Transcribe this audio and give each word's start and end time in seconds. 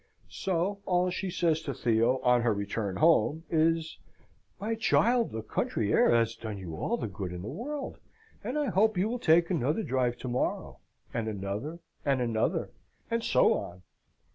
So, 0.31 0.79
all 0.87 1.11
she 1.11 1.29
says 1.29 1.61
to 1.61 1.75
Theo 1.75 2.17
on 2.23 2.41
her 2.41 2.55
return 2.55 2.95
home 2.95 3.43
is, 3.51 3.99
"My 4.59 4.73
child, 4.73 5.31
the 5.31 5.43
country 5.43 5.93
air 5.93 6.09
has 6.09 6.33
done 6.35 6.57
you 6.57 6.75
all 6.75 6.97
the 6.97 7.05
good 7.07 7.31
in 7.31 7.43
the 7.43 7.47
world, 7.49 7.99
and 8.43 8.57
I 8.57 8.69
hope 8.71 8.97
you 8.97 9.07
will 9.07 9.19
take 9.19 9.51
another 9.51 9.83
drive 9.83 10.17
to 10.21 10.27
morrow, 10.27 10.79
and 11.13 11.27
another, 11.27 11.77
and 12.03 12.19
another, 12.19 12.71
and 13.11 13.23
so 13.23 13.53
on." 13.53 13.83